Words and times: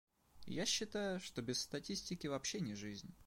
Я 0.47 0.65
считаю, 0.65 1.19
что 1.19 1.43
без 1.43 1.61
статистики 1.61 2.25
вообще 2.25 2.59
не 2.59 2.73
жизнь. 2.73 3.15